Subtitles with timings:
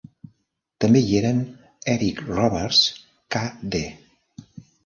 [0.85, 1.43] També hi eren
[1.95, 2.81] Eric Roberts,
[3.37, 3.87] k.d.